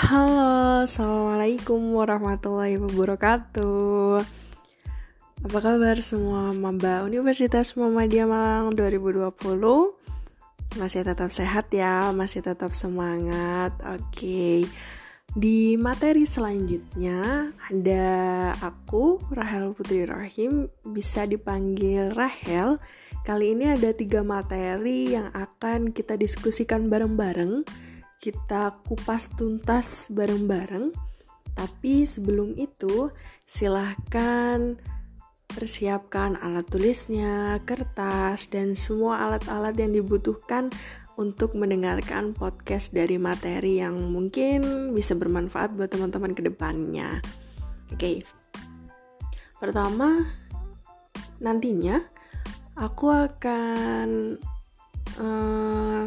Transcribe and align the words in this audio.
Halo, 0.00 0.88
Assalamualaikum 0.88 1.92
warahmatullahi 1.92 2.80
wabarakatuh. 2.80 4.24
Apa 5.44 5.58
kabar 5.60 6.00
semua? 6.00 6.56
Maba 6.56 7.04
Universitas 7.04 7.76
Muhammadiyah 7.76 8.24
Malang 8.24 8.72
2020 8.72 9.28
Masih 10.80 11.04
tetap 11.04 11.28
sehat 11.28 11.68
ya, 11.76 12.16
masih 12.16 12.40
tetap 12.40 12.72
semangat. 12.72 13.76
Oke, 13.84 14.64
di 15.36 15.76
materi 15.76 16.24
selanjutnya 16.24 17.52
ada 17.68 18.08
aku, 18.64 19.20
Rahel 19.28 19.76
Putri 19.76 20.08
Rahim 20.08 20.72
Bisa 20.80 21.28
dipanggil 21.28 22.08
Rahel. 22.16 22.80
Kali 23.20 23.52
ini 23.52 23.68
ada 23.68 23.92
tiga 23.92 24.24
materi 24.24 25.12
yang 25.12 25.28
akan 25.36 25.92
kita 25.92 26.16
diskusikan 26.16 26.88
bareng-bareng 26.88 27.89
kita 28.20 28.84
kupas 28.84 29.32
tuntas 29.32 30.12
bareng-bareng. 30.12 30.92
Tapi 31.56 32.04
sebelum 32.04 32.54
itu, 32.60 33.08
silahkan 33.48 34.76
persiapkan 35.50 36.38
alat 36.38 36.68
tulisnya, 36.70 37.58
kertas, 37.66 38.46
dan 38.52 38.78
semua 38.78 39.26
alat-alat 39.26 39.74
yang 39.74 39.96
dibutuhkan 39.96 40.70
untuk 41.18 41.58
mendengarkan 41.58 42.32
podcast 42.32 42.94
dari 42.94 43.18
materi 43.18 43.82
yang 43.82 43.98
mungkin 44.08 44.92
bisa 44.94 45.18
bermanfaat 45.18 45.74
buat 45.74 45.90
teman-teman 45.90 46.32
ke 46.32 46.46
depannya. 46.46 47.18
Oke, 47.90 48.22
pertama 49.58 50.30
nantinya 51.42 51.98
aku 52.78 53.10
akan 53.10 54.38
uh, 55.18 56.04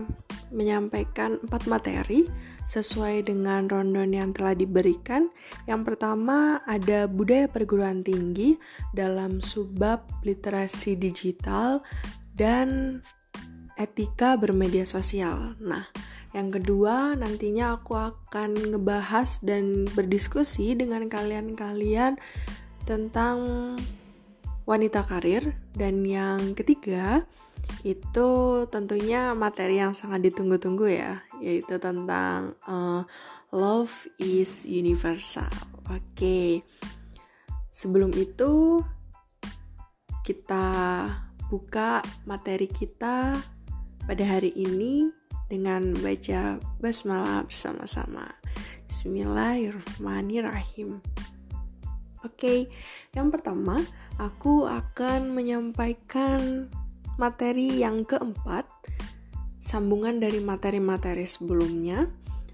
menyampaikan 0.53 1.41
empat 1.41 1.65
materi 1.65 2.29
sesuai 2.63 3.27
dengan 3.27 3.67
rondon 3.67 4.15
yang 4.15 4.31
telah 4.31 4.55
diberikan. 4.55 5.27
Yang 5.67 5.93
pertama 5.93 6.63
ada 6.63 7.09
budaya 7.09 7.51
perguruan 7.51 8.05
tinggi 8.05 8.55
dalam 8.95 9.43
subbab 9.43 10.23
literasi 10.23 10.95
digital 10.95 11.83
dan 12.37 13.01
etika 13.75 14.37
bermedia 14.39 14.85
sosial. 14.85 15.57
Nah, 15.59 15.89
yang 16.33 16.49
kedua 16.49 17.13
nantinya 17.13 17.77
aku 17.77 17.93
akan 17.93 18.73
ngebahas 18.73 19.41
dan 19.45 19.85
berdiskusi 19.91 20.73
dengan 20.73 21.05
kalian-kalian 21.09 22.17
tentang 22.87 23.37
wanita 24.63 25.03
karir 25.03 25.59
dan 25.75 26.07
yang 26.07 26.55
ketiga 26.55 27.27
itu 27.83 28.63
tentunya 28.71 29.35
materi 29.35 29.83
yang 29.83 29.91
sangat 29.91 30.31
ditunggu-tunggu 30.31 30.87
ya, 30.87 31.19
yaitu 31.43 31.75
tentang 31.79 32.55
uh, 32.63 33.03
love 33.51 34.07
is 34.17 34.63
universal. 34.63 35.51
Oke, 35.91 35.99
okay. 36.15 36.49
sebelum 37.75 38.15
itu 38.15 38.79
kita 40.23 40.67
buka 41.51 41.99
materi 42.23 42.71
kita 42.71 43.35
pada 44.07 44.23
hari 44.23 44.55
ini 44.55 45.11
dengan 45.51 45.91
baca 45.99 46.55
basmalah 46.79 47.43
bersama-sama. 47.43 48.31
Bismillahirrahmanirrahim. 48.87 51.03
Oke, 52.23 52.39
okay. 52.39 52.59
yang 53.11 53.27
pertama 53.27 53.83
aku 54.15 54.63
akan 54.63 55.35
menyampaikan 55.35 56.71
materi 57.17 57.81
yang 57.81 58.05
keempat, 58.07 58.65
sambungan 59.61 60.17
dari 60.17 60.41
materi-materi 60.41 61.29
sebelumnya. 61.29 62.09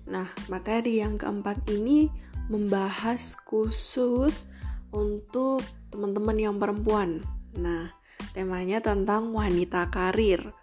Nah, 0.10 0.28
materi 0.52 1.00
yang 1.00 1.16
keempat 1.16 1.70
ini 1.72 2.10
membahas 2.50 3.38
khusus 3.46 4.50
untuk 4.90 5.62
teman-teman 5.94 6.38
yang 6.38 6.56
perempuan. 6.58 7.22
Nah, 7.56 7.94
temanya 8.34 8.82
tentang 8.82 9.32
wanita 9.32 9.88
karir. 9.94 10.54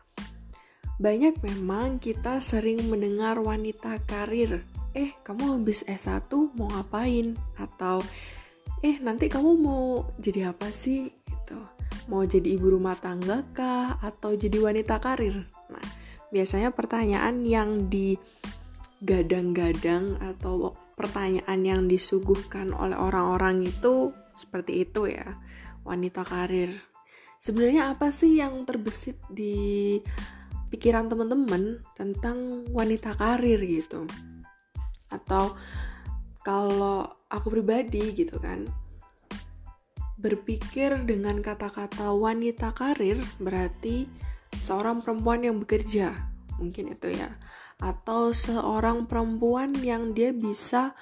Banyak 0.97 1.45
memang 1.45 2.01
kita 2.01 2.41
sering 2.41 2.89
mendengar 2.89 3.39
wanita 3.39 4.01
karir. 4.09 4.65
Eh, 4.97 5.13
kamu 5.23 5.61
habis 5.61 5.85
S1 5.85 6.33
mau 6.57 6.73
ngapain? 6.73 7.37
Atau 7.61 8.01
eh 8.81 8.97
nanti 9.05 9.29
kamu 9.29 9.51
mau 9.61 10.09
jadi 10.17 10.57
apa 10.57 10.73
sih? 10.73 11.13
Gitu 11.13 11.76
mau 12.07 12.23
jadi 12.23 12.55
ibu 12.55 12.79
rumah 12.79 12.95
tangga 12.99 13.43
kah 13.51 13.99
atau 13.99 14.39
jadi 14.39 14.63
wanita 14.63 15.03
karir? 15.03 15.43
Nah, 15.71 15.87
biasanya 16.31 16.71
pertanyaan 16.71 17.43
yang 17.43 17.91
digadang-gadang 17.91 20.23
atau 20.23 20.79
pertanyaan 20.95 21.67
yang 21.67 21.91
disuguhkan 21.91 22.71
oleh 22.73 22.97
orang-orang 22.97 23.67
itu 23.67 24.15
seperti 24.39 24.87
itu 24.87 25.11
ya. 25.11 25.35
Wanita 25.83 26.23
karir. 26.23 26.79
Sebenarnya 27.43 27.91
apa 27.95 28.11
sih 28.11 28.35
yang 28.39 28.67
terbesit 28.67 29.19
di 29.31 30.01
pikiran 30.71 31.07
teman-teman 31.07 31.79
tentang 31.95 32.67
wanita 32.75 33.15
karir 33.15 33.63
gitu? 33.63 34.07
Atau 35.11 35.55
kalau 36.43 37.07
aku 37.27 37.51
pribadi 37.51 38.15
gitu 38.15 38.39
kan, 38.39 38.67
Berpikir 40.17 40.97
dengan 41.05 41.45
kata-kata 41.45 42.13
wanita 42.17 42.73
karir 42.73 43.21
berarti 43.37 44.09
seorang 44.57 45.05
perempuan 45.05 45.45
yang 45.45 45.57
bekerja, 45.61 46.33
mungkin 46.57 46.97
itu 46.97 47.13
ya, 47.13 47.37
atau 47.81 48.33
seorang 48.33 49.05
perempuan 49.05 49.77
yang 49.85 50.17
dia 50.17 50.33
bisa 50.33 50.97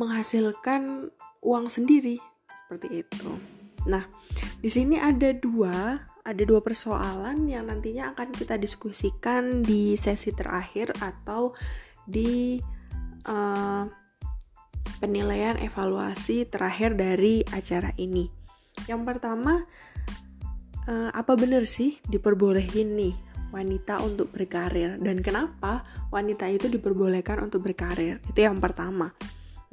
menghasilkan 0.00 1.12
uang 1.44 1.68
sendiri 1.68 2.16
seperti 2.64 3.04
itu. 3.04 3.30
Nah, 3.84 4.08
di 4.62 4.70
sini 4.72 4.96
ada 4.96 5.34
dua, 5.36 6.00
ada 6.22 6.42
dua 6.46 6.64
persoalan 6.64 7.50
yang 7.50 7.68
nantinya 7.68 8.16
akan 8.16 8.32
kita 8.32 8.56
diskusikan 8.56 9.60
di 9.60 9.98
sesi 9.98 10.32
terakhir 10.32 10.94
atau 11.02 11.52
di 12.06 12.62
uh, 13.26 13.84
penilaian 15.02 15.58
evaluasi 15.58 16.46
terakhir 16.46 16.94
dari 16.94 17.42
acara 17.50 17.90
ini. 17.98 18.30
Yang 18.86 19.02
pertama, 19.02 19.58
uh, 20.86 21.10
apa 21.10 21.34
benar 21.34 21.66
sih 21.66 21.98
diperbolehin 22.06 22.94
nih 22.94 23.14
wanita 23.50 24.00
untuk 24.00 24.30
berkarir 24.30 24.96
dan 25.02 25.20
kenapa 25.20 25.82
wanita 26.14 26.46
itu 26.46 26.70
diperbolehkan 26.70 27.42
untuk 27.42 27.66
berkarir? 27.66 28.22
Itu 28.30 28.46
yang 28.46 28.62
pertama. 28.62 29.10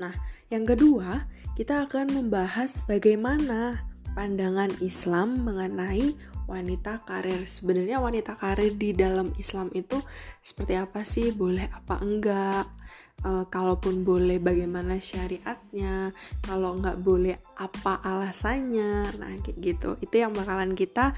Nah, 0.02 0.12
yang 0.50 0.66
kedua, 0.66 1.30
kita 1.54 1.86
akan 1.86 2.10
membahas 2.10 2.82
bagaimana 2.90 3.86
pandangan 4.18 4.74
Islam 4.82 5.46
mengenai 5.46 6.18
wanita 6.50 7.06
karir. 7.06 7.46
Sebenarnya 7.46 8.02
wanita 8.02 8.34
karir 8.34 8.74
di 8.74 8.98
dalam 8.98 9.30
Islam 9.38 9.70
itu 9.78 10.02
seperti 10.42 10.74
apa 10.74 11.06
sih? 11.06 11.30
Boleh 11.30 11.70
apa 11.70 12.02
enggak? 12.02 12.79
Uh, 13.26 13.46
kalaupun 13.48 14.04
boleh 14.08 14.38
bagaimana 14.40 15.00
syariatnya 15.00 16.16
kalau 16.44 16.80
nggak 16.80 17.00
boleh 17.02 17.36
apa 17.60 18.00
alasannya 18.04 19.10
nah 19.20 19.30
kayak 19.44 19.58
gitu. 19.60 19.90
Itu 20.00 20.16
yang 20.22 20.32
bakalan 20.36 20.76
kita 20.76 21.16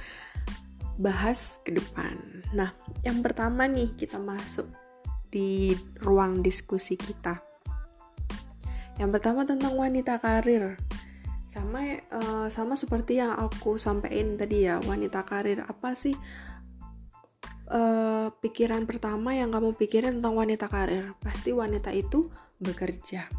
bahas 1.02 1.58
ke 1.66 1.74
depan. 1.76 2.18
Nah 2.54 2.74
yang 3.02 3.22
pertama 3.26 3.66
nih 3.66 3.94
kita 3.98 4.22
masuk 4.22 4.70
di 5.32 5.74
ruang 6.04 6.44
diskusi 6.44 7.00
kita. 7.00 7.40
Yang 9.00 9.10
pertama 9.18 9.48
tentang 9.48 9.74
wanita 9.74 10.20
karir. 10.22 10.78
Sama 11.48 12.00
uh, 12.16 12.48
sama 12.48 12.80
seperti 12.80 13.20
yang 13.20 13.36
aku 13.36 13.76
sampaikan 13.76 14.40
tadi 14.40 14.68
ya 14.70 14.80
wanita 14.88 15.28
karir 15.28 15.68
apa 15.68 15.98
sih 16.00 16.16
uh, 17.72 18.28
pikiran 18.44 18.84
pertama 18.84 19.34
yang 19.34 19.50
kamu 19.50 19.74
pikirin 19.80 20.20
tentang 20.20 20.36
wanita 20.36 20.68
karir 20.68 21.16
pasti 21.24 21.56
wanita 21.56 21.96
itu 21.96 22.28
bekerja. 22.60 23.32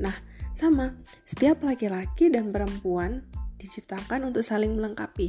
Nah 0.00 0.14
sama 0.54 0.96
setiap 1.26 1.60
laki-laki 1.66 2.30
dan 2.30 2.54
perempuan 2.54 3.26
diciptakan 3.58 4.30
untuk 4.30 4.46
saling 4.46 4.78
melengkapi. 4.78 5.28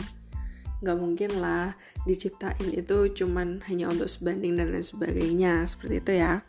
Nggak 0.84 0.98
mungkin 1.00 1.32
lah 1.42 1.76
diciptain 2.04 2.70
itu 2.76 3.12
cuman 3.12 3.64
hanya 3.72 3.88
untuk 3.90 4.08
sebanding 4.12 4.60
dan 4.60 4.76
lain 4.76 4.84
sebagainya 4.84 5.64
seperti 5.66 5.96
itu 6.04 6.14
ya. 6.20 6.44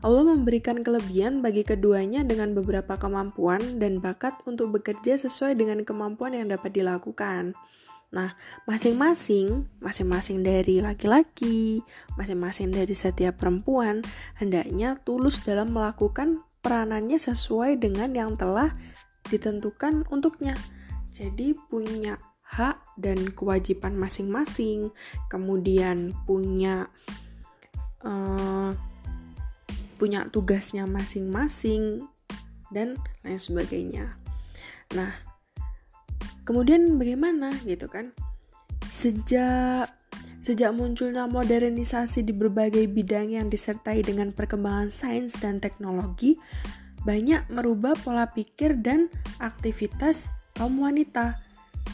Allah 0.00 0.24
memberikan 0.24 0.80
kelebihan 0.80 1.44
bagi 1.44 1.60
keduanya 1.60 2.24
dengan 2.24 2.56
beberapa 2.56 2.96
kemampuan 2.96 3.76
dan 3.76 4.00
bakat 4.00 4.32
untuk 4.48 4.72
bekerja 4.72 5.20
sesuai 5.20 5.60
dengan 5.60 5.84
kemampuan 5.84 6.32
yang 6.32 6.48
dapat 6.48 6.72
dilakukan. 6.72 7.52
Nah, 8.10 8.34
masing-masing, 8.66 9.70
masing-masing 9.78 10.42
dari 10.42 10.82
laki-laki, 10.82 11.86
masing-masing 12.18 12.74
dari 12.74 12.90
setiap 12.90 13.38
perempuan 13.38 14.02
hendaknya 14.34 14.98
tulus 15.06 15.38
dalam 15.46 15.70
melakukan 15.70 16.42
peranannya 16.58 17.22
sesuai 17.22 17.78
dengan 17.78 18.10
yang 18.10 18.34
telah 18.34 18.74
ditentukan 19.30 20.10
untuknya. 20.10 20.58
Jadi 21.14 21.54
punya 21.70 22.18
hak 22.42 22.82
dan 22.98 23.30
kewajiban 23.30 23.94
masing-masing, 23.94 24.90
kemudian 25.30 26.10
punya 26.26 26.90
uh, 28.02 28.74
punya 30.02 30.26
tugasnya 30.26 30.82
masing-masing 30.90 32.10
dan 32.74 32.98
lain 33.22 33.38
sebagainya. 33.38 34.18
Nah, 34.98 35.29
kemudian 36.50 36.98
bagaimana 36.98 37.54
gitu 37.62 37.86
kan? 37.86 38.10
Sejak 38.90 39.86
sejak 40.42 40.74
munculnya 40.74 41.30
modernisasi 41.30 42.26
di 42.26 42.34
berbagai 42.34 42.90
bidang 42.90 43.38
yang 43.38 43.46
disertai 43.46 44.02
dengan 44.02 44.34
perkembangan 44.34 44.90
sains 44.90 45.38
dan 45.38 45.62
teknologi, 45.62 46.34
banyak 47.06 47.46
merubah 47.54 47.94
pola 48.02 48.34
pikir 48.34 48.82
dan 48.82 49.06
aktivitas 49.38 50.34
kaum 50.58 50.82
wanita 50.82 51.38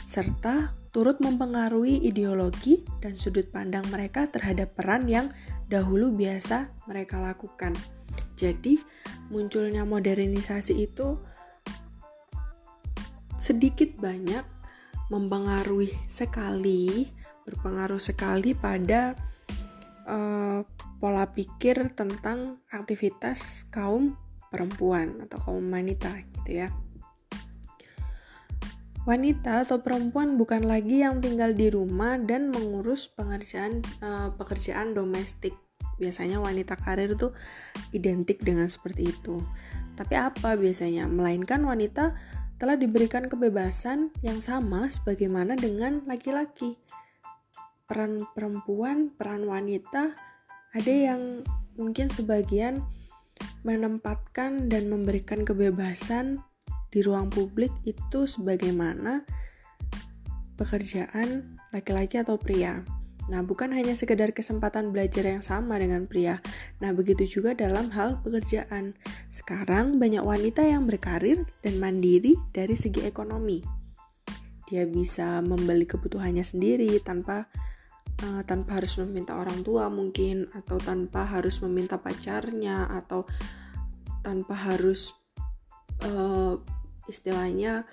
serta 0.09 0.73
turut 0.89 1.21
mempengaruhi 1.21 2.01
ideologi 2.01 2.81
dan 3.05 3.13
sudut 3.13 3.53
pandang 3.53 3.85
mereka 3.93 4.25
terhadap 4.33 4.73
peran 4.73 5.05
yang 5.05 5.29
dahulu 5.69 6.09
biasa 6.17 6.73
mereka 6.89 7.21
lakukan. 7.21 7.77
Jadi, 8.41 8.81
munculnya 9.29 9.85
modernisasi 9.85 10.81
itu 10.81 11.21
sedikit 13.47 13.95
banyak 14.03 14.43
mempengaruhi 15.07 15.95
sekali, 16.11 17.07
berpengaruh 17.47 18.03
sekali 18.03 18.59
pada 18.59 19.15
uh, 20.11 20.67
pola 20.99 21.31
pikir 21.31 21.95
tentang 21.95 22.59
aktivitas 22.75 23.71
kaum 23.71 24.19
perempuan 24.51 25.23
atau 25.23 25.39
kaum 25.39 25.63
wanita 25.63 26.11
gitu 26.43 26.67
ya. 26.67 26.75
Wanita 29.07 29.63
atau 29.63 29.79
perempuan 29.79 30.35
bukan 30.35 30.67
lagi 30.67 31.07
yang 31.07 31.23
tinggal 31.23 31.55
di 31.55 31.71
rumah 31.71 32.19
dan 32.19 32.51
mengurus 32.51 33.07
pengerjaan 33.07 33.79
uh, 34.03 34.35
pekerjaan 34.35 34.99
domestik. 34.99 35.55
Biasanya 36.03 36.43
wanita 36.43 36.75
karir 36.75 37.15
itu 37.15 37.31
identik 37.95 38.43
dengan 38.43 38.67
seperti 38.67 39.15
itu. 39.15 39.39
Tapi 39.95 40.19
apa 40.19 40.59
biasanya? 40.59 41.07
Melainkan 41.07 41.63
wanita 41.63 42.19
telah 42.57 42.77
diberikan 42.77 43.29
kebebasan 43.29 44.13
yang 44.25 44.41
sama 44.41 44.89
sebagaimana 44.89 45.57
dengan 45.57 46.01
laki-laki. 46.09 46.81
Peran 47.85 48.25
perempuan, 48.33 49.13
peran 49.15 49.45
wanita 49.45 50.17
ada 50.73 50.93
yang 50.93 51.45
mungkin 51.77 52.09
sebagian 52.09 52.83
menempatkan 53.63 54.73
dan 54.73 54.89
memberikan 54.89 55.45
kebebasan 55.45 56.41
di 56.89 57.05
ruang 57.05 57.29
publik 57.29 57.73
itu 57.85 58.25
sebagaimana 58.25 59.25
pekerjaan 60.57 61.61
laki-laki 61.71 62.17
atau 62.17 62.41
pria. 62.41 62.96
Nah, 63.27 63.43
bukan 63.43 63.75
hanya 63.75 63.99
sekedar 63.99 64.31
kesempatan 64.31 64.95
belajar 64.95 65.27
yang 65.27 65.43
sama 65.43 65.77
dengan 65.83 66.07
pria. 66.07 66.39
Nah, 66.79 66.95
begitu 66.95 67.27
juga 67.27 67.59
dalam 67.59 67.91
hal 67.91 68.23
pekerjaan. 68.23 68.95
Sekarang 69.27 69.99
banyak 69.99 70.23
wanita 70.23 70.63
yang 70.63 70.87
berkarir 70.87 71.43
dan 71.63 71.83
mandiri 71.83 72.39
dari 72.55 72.79
segi 72.79 73.03
ekonomi. 73.03 73.67
Dia 74.71 74.87
bisa 74.87 75.43
membeli 75.43 75.87
kebutuhannya 75.87 76.43
sendiri 76.43 76.99
tanpa 77.03 77.51
uh, 78.23 78.43
tanpa 78.47 78.79
harus 78.79 78.99
meminta 79.03 79.39
orang 79.39 79.63
tua 79.63 79.91
mungkin 79.91 80.51
atau 80.55 80.79
tanpa 80.79 81.27
harus 81.27 81.63
meminta 81.63 81.99
pacarnya 81.99 82.87
atau 82.91 83.27
tanpa 84.27 84.55
harus 84.55 85.15
uh, 86.03 86.59
istilahnya 87.07 87.87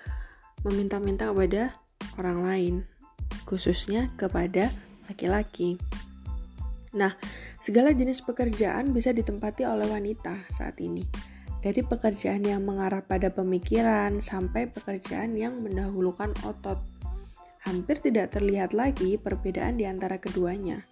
meminta-minta 0.66 1.30
kepada 1.30 1.78
orang 2.18 2.38
lain, 2.42 2.74
khususnya 3.46 4.10
kepada 4.18 4.74
laki-laki. 5.08 5.76
Nah, 6.94 7.10
segala 7.58 7.90
jenis 7.90 8.22
pekerjaan 8.22 8.94
bisa 8.94 9.10
ditempati 9.10 9.66
oleh 9.66 9.90
wanita 9.90 10.46
saat 10.46 10.78
ini. 10.78 11.02
Dari 11.58 11.80
pekerjaan 11.80 12.44
yang 12.44 12.62
mengarah 12.62 13.02
pada 13.02 13.32
pemikiran 13.32 14.20
sampai 14.20 14.68
pekerjaan 14.68 15.34
yang 15.34 15.64
mendahulukan 15.64 16.30
otot. 16.44 16.78
Hampir 17.64 17.98
tidak 18.04 18.36
terlihat 18.36 18.76
lagi 18.76 19.16
perbedaan 19.16 19.80
di 19.80 19.88
antara 19.88 20.20
keduanya. 20.20 20.84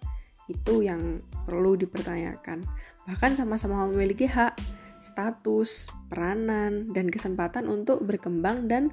Itu 0.49 0.81
yang 0.81 1.21
perlu 1.45 1.77
dipertanyakan. 1.77 2.65
Bahkan 3.05 3.37
sama-sama 3.37 3.85
memiliki 3.85 4.25
hak 4.25 4.57
status, 5.03 5.93
peranan, 6.09 6.89
dan 6.95 7.11
kesempatan 7.11 7.69
untuk 7.69 8.01
berkembang 8.01 8.65
dan 8.65 8.89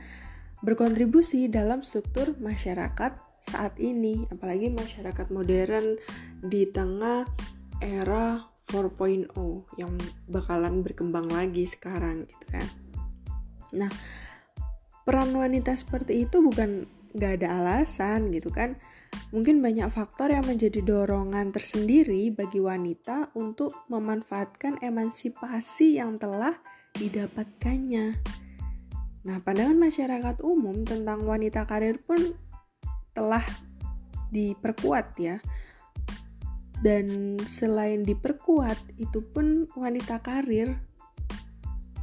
berkontribusi 0.60 1.48
dalam 1.48 1.80
struktur 1.80 2.36
masyarakat 2.36 3.29
saat 3.40 3.76
ini, 3.80 4.28
apalagi 4.28 4.68
masyarakat 4.72 5.32
modern 5.32 5.96
di 6.44 6.68
tengah 6.68 7.24
era 7.80 8.44
4.0 8.70 9.32
yang 9.80 9.92
bakalan 10.30 10.84
berkembang 10.84 11.26
lagi 11.26 11.66
sekarang 11.66 12.28
gitu 12.28 12.46
kan. 12.52 12.66
Nah, 13.74 13.90
peran 15.02 15.34
wanita 15.34 15.74
seperti 15.74 16.28
itu 16.28 16.38
bukan 16.44 16.86
gak 17.16 17.42
ada 17.42 17.58
alasan 17.58 18.30
gitu 18.30 18.54
kan 18.54 18.78
Mungkin 19.30 19.62
banyak 19.62 19.86
faktor 19.94 20.34
yang 20.34 20.42
menjadi 20.46 20.82
dorongan 20.82 21.54
tersendiri 21.54 22.34
bagi 22.34 22.58
wanita 22.58 23.30
untuk 23.38 23.86
memanfaatkan 23.86 24.82
emansipasi 24.82 26.02
yang 26.02 26.18
telah 26.18 26.58
didapatkannya. 26.98 28.18
Nah, 29.20 29.36
pandangan 29.44 29.78
masyarakat 29.78 30.36
umum 30.42 30.82
tentang 30.82 31.22
wanita 31.22 31.62
karir 31.70 32.02
pun 32.02 32.34
telah 33.20 33.44
diperkuat 34.32 35.06
ya. 35.20 35.36
Dan 36.80 37.36
selain 37.44 38.08
diperkuat, 38.08 38.96
itu 38.96 39.20
pun 39.20 39.68
wanita 39.76 40.24
karir 40.24 40.80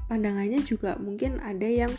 pandangannya 0.08 0.64
juga 0.64 0.96
mungkin 1.02 1.42
ada 1.44 1.68
yang 1.68 1.92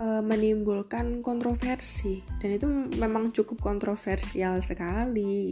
e, 0.00 0.06
menimbulkan 0.24 1.20
kontroversi 1.20 2.24
dan 2.40 2.56
itu 2.56 2.66
memang 2.96 3.34
cukup 3.34 3.58
kontroversial 3.60 4.62
sekali. 4.62 5.50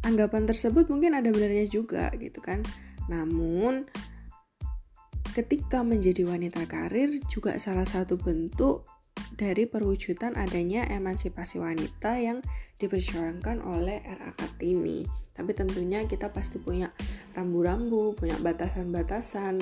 Anggapan 0.00 0.48
tersebut 0.48 0.88
mungkin 0.88 1.12
ada 1.12 1.28
benarnya 1.28 1.68
juga 1.68 2.08
gitu 2.16 2.40
kan. 2.40 2.64
Namun 3.10 3.84
ketika 5.36 5.84
menjadi 5.84 6.24
wanita 6.24 6.64
karir 6.64 7.20
juga 7.28 7.60
salah 7.60 7.84
satu 7.84 8.16
bentuk 8.16 8.88
dari 9.36 9.64
perwujudan 9.64 10.36
adanya 10.36 10.84
emansipasi 10.88 11.60
wanita 11.60 12.20
yang 12.20 12.38
diperjuangkan 12.80 13.60
oleh 13.64 14.00
RA 14.04 14.32
Kartini. 14.36 15.04
Tapi 15.32 15.52
tentunya 15.56 16.04
kita 16.04 16.32
pasti 16.32 16.60
punya 16.60 16.92
rambu-rambu, 17.36 18.16
punya 18.16 18.36
batasan-batasan. 18.40 19.60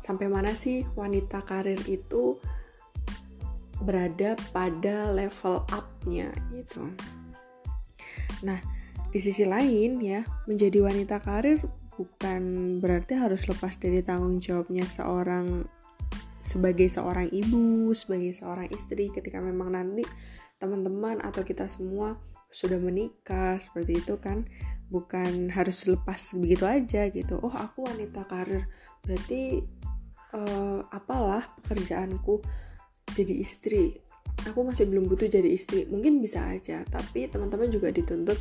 Sampai 0.00 0.28
mana 0.28 0.52
sih 0.52 0.84
wanita 0.96 1.44
karir 1.44 1.80
itu 1.88 2.40
berada 3.80 4.36
pada 4.52 5.12
level 5.12 5.64
up-nya 5.68 6.32
gitu. 6.52 6.88
Nah, 8.44 8.60
di 9.12 9.18
sisi 9.20 9.44
lain 9.44 10.00
ya, 10.00 10.24
menjadi 10.48 10.84
wanita 10.84 11.20
karir 11.20 11.60
bukan 11.96 12.76
berarti 12.80 13.16
harus 13.16 13.48
lepas 13.48 13.80
dari 13.80 14.04
tanggung 14.04 14.36
jawabnya 14.36 14.84
seorang 14.84 15.64
sebagai 16.46 16.86
seorang 16.86 17.26
ibu, 17.34 17.90
sebagai 17.90 18.30
seorang 18.30 18.70
istri 18.70 19.10
ketika 19.10 19.42
memang 19.42 19.74
nanti 19.74 20.06
teman-teman 20.62 21.18
atau 21.20 21.42
kita 21.42 21.66
semua 21.66 22.16
sudah 22.48 22.78
menikah 22.78 23.58
seperti 23.58 24.00
itu 24.00 24.14
kan 24.22 24.46
bukan 24.86 25.50
harus 25.50 25.84
lepas 25.90 26.32
begitu 26.38 26.62
aja 26.62 27.10
gitu. 27.10 27.42
Oh 27.42 27.50
aku 27.50 27.84
wanita 27.84 28.22
karir 28.30 28.70
berarti 29.02 29.66
uh, 30.32 30.86
apalah 30.94 31.42
pekerjaanku 31.66 32.40
jadi 33.10 33.34
istri. 33.42 33.98
Aku 34.46 34.62
masih 34.62 34.86
belum 34.86 35.10
butuh 35.10 35.26
jadi 35.26 35.50
istri. 35.50 35.90
Mungkin 35.90 36.22
bisa 36.22 36.46
aja 36.46 36.86
tapi 36.86 37.26
teman-teman 37.26 37.66
juga 37.68 37.90
dituntut 37.90 38.38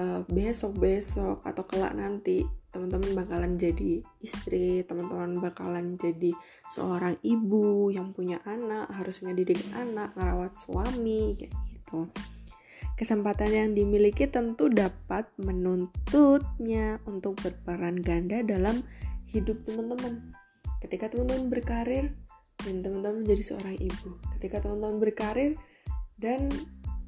uh, 0.00 0.24
besok 0.26 0.80
besok 0.80 1.44
atau 1.44 1.62
kelak 1.68 1.92
nanti 1.92 2.42
teman-teman 2.68 3.16
bakalan 3.16 3.56
jadi 3.56 4.04
istri 4.20 4.84
teman-teman 4.84 5.40
bakalan 5.40 5.96
jadi 5.96 6.36
seorang 6.68 7.16
ibu 7.24 7.88
yang 7.88 8.12
punya 8.12 8.44
anak 8.44 8.92
harus 8.92 9.24
ngedidik 9.24 9.60
anak 9.72 10.12
ngerawat 10.14 10.52
suami 10.52 11.32
kayak 11.38 11.54
gitu. 11.72 12.12
Kesempatan 12.98 13.50
yang 13.54 13.70
dimiliki 13.78 14.26
tentu 14.26 14.66
dapat 14.68 15.30
menuntutnya 15.38 16.98
untuk 17.06 17.38
berperan 17.40 18.02
ganda 18.02 18.42
dalam 18.42 18.82
hidup 19.30 19.62
teman-teman. 19.64 20.34
Ketika 20.82 21.08
teman-teman 21.08 21.46
berkarir 21.48 22.10
dan 22.66 22.82
teman-teman 22.82 23.22
menjadi 23.22 23.54
seorang 23.54 23.78
ibu. 23.78 24.18
Ketika 24.36 24.66
teman-teman 24.66 24.98
berkarir 24.98 25.54
dan 26.18 26.50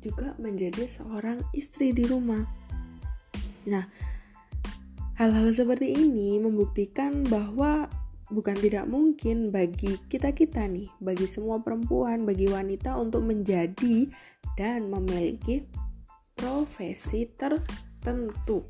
juga 0.00 0.32
menjadi 0.40 0.86
seorang 0.86 1.42
istri 1.52 1.92
di 1.92 2.06
rumah. 2.08 2.46
Nah 3.68 3.84
hal-hal 5.20 5.52
seperti 5.52 5.92
ini 5.92 6.40
membuktikan 6.40 7.28
bahwa 7.28 7.92
bukan 8.32 8.56
tidak 8.56 8.88
mungkin 8.88 9.52
bagi 9.52 10.00
kita-kita 10.08 10.64
nih, 10.64 10.88
bagi 10.96 11.28
semua 11.28 11.60
perempuan, 11.60 12.24
bagi 12.24 12.48
wanita 12.48 12.96
untuk 12.96 13.28
menjadi 13.28 14.08
dan 14.56 14.88
memiliki 14.88 15.68
profesi 16.32 17.28
tertentu. 17.36 18.64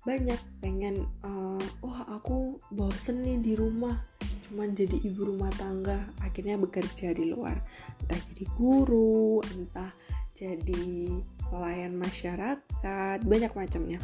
banyak 0.00 0.40
pengen 0.64 1.04
uh, 1.20 1.60
oh 1.84 1.98
aku 2.08 2.56
bosen 2.72 3.20
nih 3.20 3.36
di 3.36 3.52
rumah 3.52 4.00
cuman 4.48 4.72
jadi 4.72 4.96
ibu 5.04 5.28
rumah 5.28 5.52
tangga. 5.60 6.00
Akhirnya 6.24 6.56
bekerja 6.56 7.12
di 7.12 7.28
luar. 7.28 7.60
Entah 8.00 8.16
jadi 8.32 8.48
guru 8.56 9.44
entah 9.44 9.92
jadi 10.32 11.12
pelayan 11.52 12.00
masyarakat 12.00 13.20
banyak 13.28 13.52
macamnya 13.52 14.00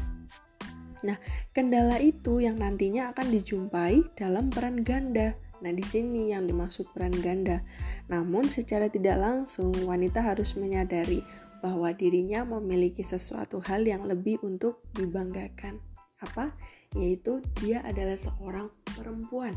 nah 1.05 1.21
kendala 1.53 2.01
itu 2.01 2.41
yang 2.41 2.57
nantinya 2.57 3.13
akan 3.13 3.29
dijumpai 3.33 4.05
dalam 4.17 4.49
peran 4.49 4.81
ganda 4.81 5.37
Nah, 5.65 5.73
di 5.73 5.81
sini 5.81 6.37
yang 6.37 6.45
dimaksud 6.45 6.93
peran 6.93 7.17
ganda. 7.25 7.65
Namun, 8.13 8.53
secara 8.53 8.93
tidak 8.93 9.17
langsung, 9.17 9.73
wanita 9.89 10.21
harus 10.21 10.53
menyadari 10.53 11.25
bahwa 11.65 11.89
dirinya 11.97 12.45
memiliki 12.45 13.01
sesuatu 13.01 13.65
hal 13.65 13.89
yang 13.89 14.05
lebih 14.05 14.37
untuk 14.45 14.85
dibanggakan. 14.93 15.81
Apa? 16.21 16.53
Yaitu 16.93 17.41
dia 17.61 17.81
adalah 17.89 18.21
seorang 18.21 18.69
perempuan. 18.85 19.57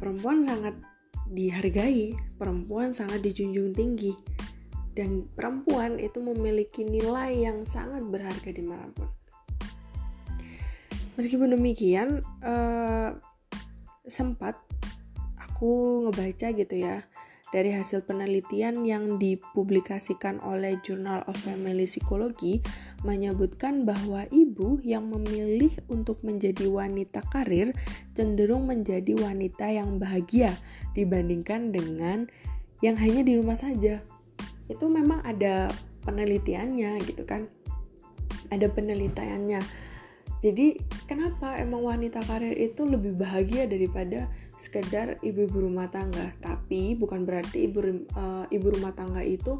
Perempuan 0.00 0.40
sangat 0.44 0.76
dihargai, 1.28 2.16
perempuan 2.40 2.96
sangat 2.96 3.20
dijunjung 3.20 3.76
tinggi, 3.76 4.16
dan 4.96 5.28
perempuan 5.36 6.00
itu 6.00 6.20
memiliki 6.24 6.80
nilai 6.80 7.44
yang 7.44 7.68
sangat 7.68 8.00
berharga 8.08 8.48
di 8.48 8.64
mana 8.64 8.88
pun. 8.96 9.08
Meskipun 11.16 11.56
demikian, 11.56 12.20
uh, 12.44 13.16
sempat 14.06 14.60
aku 15.40 16.06
ngebaca 16.06 16.52
gitu 16.54 16.74
ya 16.76 17.08
dari 17.54 17.70
hasil 17.70 18.02
penelitian 18.04 18.82
yang 18.82 19.22
dipublikasikan 19.22 20.42
oleh 20.42 20.78
Journal 20.82 21.22
of 21.30 21.38
Family 21.38 21.86
Psychology 21.86 22.58
menyebutkan 23.06 23.86
bahwa 23.86 24.26
ibu 24.34 24.82
yang 24.82 25.06
memilih 25.08 25.70
untuk 25.86 26.18
menjadi 26.26 26.66
wanita 26.66 27.22
karir 27.30 27.70
cenderung 28.18 28.66
menjadi 28.66 29.14
wanita 29.14 29.70
yang 29.70 30.02
bahagia 30.02 30.58
dibandingkan 30.98 31.70
dengan 31.70 32.26
yang 32.82 32.98
hanya 32.98 33.22
di 33.22 33.38
rumah 33.38 33.56
saja. 33.56 34.02
Itu 34.66 34.90
memang 34.90 35.22
ada 35.22 35.70
penelitiannya 36.02 36.98
gitu 37.06 37.22
kan. 37.22 37.46
Ada 38.50 38.70
penelitiannya 38.70 39.85
jadi 40.46 40.78
kenapa 41.10 41.58
emang 41.58 41.82
wanita 41.82 42.22
karir 42.22 42.54
itu 42.54 42.86
lebih 42.86 43.18
bahagia 43.18 43.66
daripada 43.66 44.30
sekedar 44.54 45.18
ibu-ibu 45.18 45.66
rumah 45.66 45.90
tangga? 45.90 46.30
Tapi 46.38 46.94
bukan 46.94 47.26
berarti 47.26 47.66
ibu 47.66 47.82
uh, 48.14 48.46
ibu 48.46 48.66
rumah 48.70 48.94
tangga 48.94 49.26
itu 49.26 49.58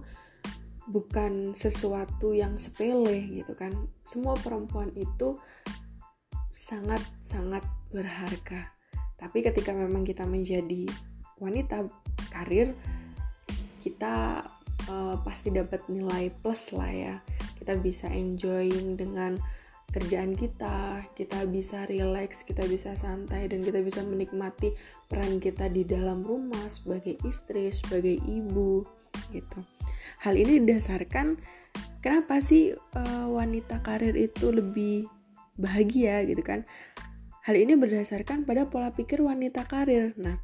bukan 0.86 1.58
sesuatu 1.58 2.30
yang 2.30 2.62
sepele 2.62 3.42
gitu 3.42 3.58
kan. 3.58 3.74
Semua 4.06 4.38
perempuan 4.38 4.94
itu 4.94 5.34
sangat 6.54 7.02
sangat 7.26 7.66
berharga. 7.90 8.70
Tapi 9.18 9.42
ketika 9.42 9.74
memang 9.74 10.06
kita 10.06 10.22
menjadi 10.22 10.86
wanita 11.42 11.82
karir, 12.30 12.78
kita 13.82 14.46
uh, 14.86 15.18
pasti 15.26 15.50
dapat 15.50 15.82
nilai 15.90 16.30
plus 16.30 16.70
lah 16.70 16.94
ya. 16.94 17.14
Kita 17.58 17.74
bisa 17.74 18.06
enjoying 18.06 18.94
dengan 18.94 19.34
kerjaan 19.96 20.36
kita, 20.36 21.08
kita 21.16 21.48
bisa 21.48 21.88
relax, 21.88 22.44
kita 22.44 22.68
bisa 22.68 22.92
santai, 23.00 23.48
dan 23.48 23.64
kita 23.64 23.80
bisa 23.80 24.04
menikmati 24.04 24.76
peran 25.08 25.40
kita 25.40 25.72
di 25.72 25.88
dalam 25.88 26.20
rumah 26.20 26.68
sebagai 26.68 27.16
istri, 27.24 27.72
sebagai 27.72 28.20
ibu, 28.20 28.84
gitu. 29.32 29.64
Hal 30.20 30.36
ini 30.36 30.60
didasarkan 30.60 31.40
kenapa 32.04 32.44
sih 32.44 32.76
uh, 32.76 33.26
wanita 33.32 33.80
karir 33.80 34.12
itu 34.12 34.52
lebih 34.52 35.08
bahagia 35.56 36.28
gitu 36.28 36.44
kan? 36.44 36.68
Hal 37.48 37.56
ini 37.56 37.72
berdasarkan 37.72 38.44
pada 38.44 38.68
pola 38.68 38.92
pikir 38.92 39.24
wanita 39.24 39.64
karir. 39.64 40.12
Nah, 40.20 40.42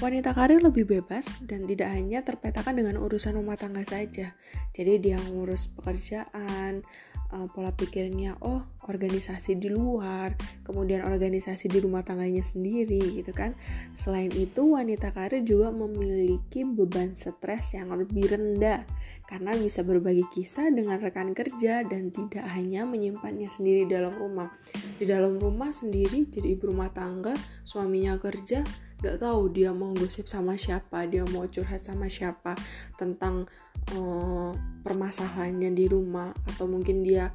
wanita 0.00 0.32
karir 0.32 0.64
lebih 0.64 0.86
bebas 0.86 1.44
dan 1.44 1.68
tidak 1.68 1.92
hanya 1.92 2.24
terpetakan 2.24 2.78
dengan 2.78 2.96
urusan 3.02 3.36
rumah 3.36 3.58
tangga 3.60 3.84
saja. 3.84 4.32
Jadi 4.72 4.92
dia 5.02 5.18
ngurus 5.18 5.68
pekerjaan, 5.76 6.86
uh, 7.34 7.50
pola 7.50 7.74
pikirnya 7.74 8.38
oh 8.46 8.62
organisasi 8.86 9.58
di 9.58 9.66
luar 9.72 10.36
kemudian 10.62 11.02
organisasi 11.02 11.66
di 11.66 11.82
rumah 11.82 12.06
tangganya 12.06 12.40
sendiri 12.40 13.18
gitu 13.18 13.34
kan. 13.34 13.58
Selain 13.98 14.30
itu 14.30 14.78
wanita 14.78 15.10
karir 15.10 15.42
juga 15.42 15.74
memiliki 15.74 16.62
beban 16.62 17.18
stres 17.18 17.74
yang 17.74 17.90
lebih 17.90 18.30
rendah 18.30 18.86
karena 19.26 19.56
bisa 19.58 19.82
berbagi 19.82 20.24
kisah 20.30 20.70
dengan 20.70 21.00
rekan 21.02 21.34
kerja 21.34 21.82
dan 21.82 22.14
tidak 22.14 22.44
hanya 22.54 22.86
menyimpannya 22.86 23.50
sendiri 23.50 23.90
dalam 23.90 24.14
rumah. 24.14 24.54
Di 25.00 25.04
dalam 25.08 25.40
rumah 25.42 25.74
sendiri 25.74 26.30
jadi 26.30 26.54
ibu 26.54 26.70
rumah 26.70 26.94
tangga 26.94 27.34
suaminya 27.66 28.14
kerja 28.20 28.62
gak 29.04 29.20
tahu 29.20 29.52
dia 29.52 29.68
mau 29.68 29.92
gosip 29.92 30.24
sama 30.24 30.56
siapa 30.56 31.04
dia 31.04 31.28
mau 31.28 31.44
curhat 31.44 31.84
sama 31.84 32.08
siapa 32.08 32.56
tentang 32.96 33.44
uh, 33.92 34.56
permasalahannya 34.80 35.76
di 35.76 35.84
rumah 35.90 36.32
atau 36.48 36.64
mungkin 36.64 37.04
dia 37.04 37.32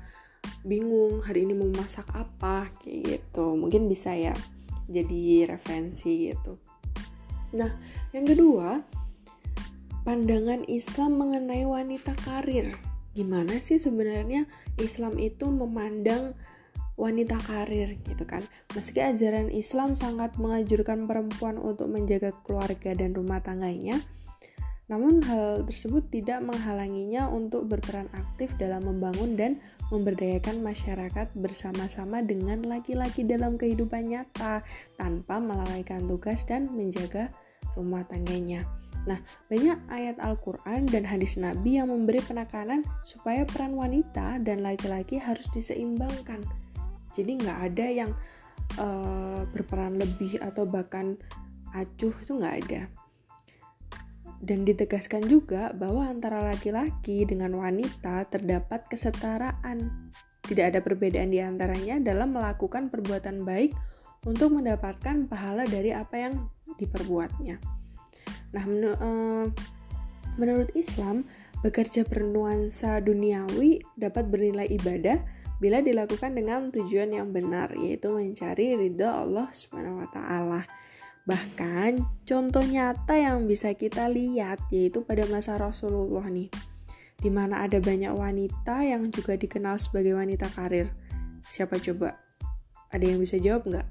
bingung 0.66 1.22
hari 1.22 1.46
ini 1.46 1.54
mau 1.54 1.70
masak 1.70 2.10
apa 2.16 2.72
kayak 2.82 3.22
gitu. 3.30 3.54
Mungkin 3.54 3.86
bisa 3.86 4.16
ya 4.18 4.34
jadi 4.90 5.46
referensi 5.46 6.34
gitu. 6.34 6.58
Nah 7.54 7.70
yang 8.16 8.26
kedua 8.26 8.82
pandangan 10.04 10.66
Islam 10.66 11.22
mengenai 11.22 11.70
wanita 11.70 12.18
karir. 12.26 12.74
Gimana 13.14 13.62
sih 13.62 13.78
sebenarnya 13.78 14.50
Islam 14.80 15.20
itu 15.20 15.50
memandang 15.52 16.34
wanita 17.00 17.40
karir 17.40 17.96
gitu 18.04 18.28
kan. 18.28 18.44
Meski 18.76 19.00
ajaran 19.00 19.48
Islam 19.48 19.96
sangat 19.96 20.36
mengajurkan 20.36 21.08
perempuan 21.08 21.56
untuk 21.56 21.88
menjaga 21.88 22.36
keluarga 22.44 22.92
dan 22.92 23.16
rumah 23.16 23.40
tangganya, 23.40 24.04
namun 24.90 25.22
hal 25.24 25.64
tersebut 25.64 26.10
tidak 26.10 26.42
menghalanginya 26.42 27.30
untuk 27.30 27.70
berperan 27.70 28.10
aktif 28.12 28.58
dalam 28.58 28.90
membangun 28.90 29.38
dan 29.38 29.52
memberdayakan 29.94 30.66
masyarakat 30.66 31.30
bersama-sama 31.38 32.26
dengan 32.26 32.66
laki-laki 32.66 33.22
dalam 33.26 33.56
kehidupan 33.56 34.10
nyata 34.10 34.66
tanpa 34.98 35.38
melalaikan 35.38 36.06
tugas 36.10 36.46
dan 36.46 36.70
menjaga 36.74 37.30
rumah 37.78 38.02
tangganya. 38.10 38.66
Nah, 39.08 39.22
banyak 39.48 39.80
ayat 39.88 40.20
Al-Quran 40.20 40.90
dan 40.90 41.08
hadis 41.08 41.40
Nabi 41.40 41.80
yang 41.80 41.88
memberi 41.88 42.20
penekanan 42.20 42.84
supaya 43.02 43.48
peran 43.48 43.78
wanita 43.78 44.44
dan 44.44 44.66
laki-laki 44.66 45.22
harus 45.22 45.48
diseimbangkan 45.56 46.44
jadi 47.14 47.32
nggak 47.36 47.60
ada 47.74 47.86
yang 47.90 48.12
uh, 48.78 49.42
berperan 49.50 49.98
lebih 49.98 50.38
atau 50.40 50.66
bahkan 50.66 51.18
acuh 51.74 52.14
itu 52.14 52.32
nggak 52.38 52.56
ada 52.66 52.82
dan 54.40 54.64
ditegaskan 54.64 55.28
juga 55.28 55.76
bahwa 55.76 56.08
antara 56.08 56.40
laki-laki 56.44 57.28
dengan 57.28 57.56
wanita 57.60 58.28
terdapat 58.32 58.88
kesetaraan. 58.88 60.12
Tidak 60.40 60.66
ada 60.66 60.80
perbedaan 60.80 61.30
di 61.30 61.44
antaranya 61.44 62.00
dalam 62.02 62.34
melakukan 62.34 62.90
perbuatan 62.90 63.44
baik 63.44 63.76
untuk 64.26 64.56
mendapatkan 64.56 65.28
pahala 65.28 65.68
dari 65.68 65.94
apa 65.94 66.16
yang 66.18 66.34
diperbuatnya. 66.80 67.60
Nah, 68.56 68.64
men 68.66 68.84
uh, 68.84 69.46
menurut 70.40 70.74
Islam, 70.74 71.28
bekerja 71.60 72.08
bernuansa 72.08 73.04
duniawi 73.04 73.84
dapat 74.00 74.32
bernilai 74.32 74.72
ibadah 74.72 75.20
bila 75.60 75.84
dilakukan 75.84 76.32
dengan 76.32 76.72
tujuan 76.72 77.12
yang 77.12 77.36
benar 77.36 77.76
yaitu 77.76 78.16
mencari 78.16 78.80
ridho 78.80 79.12
Allah 79.12 79.52
taala. 80.16 80.64
Bahkan 81.30 82.26
contoh 82.26 82.66
nyata 82.66 83.14
yang 83.14 83.46
bisa 83.46 83.78
kita 83.78 84.10
lihat 84.10 84.58
yaitu 84.74 85.06
pada 85.06 85.30
masa 85.30 85.62
Rasulullah 85.62 86.26
nih. 86.26 86.50
Di 87.22 87.30
mana 87.30 87.62
ada 87.70 87.78
banyak 87.78 88.10
wanita 88.10 88.82
yang 88.82 89.14
juga 89.14 89.38
dikenal 89.38 89.78
sebagai 89.78 90.18
wanita 90.18 90.50
karir. 90.50 90.90
Siapa 91.54 91.78
coba? 91.78 92.18
Ada 92.90 93.14
yang 93.14 93.22
bisa 93.22 93.38
jawab 93.38 93.70
nggak? 93.70 93.88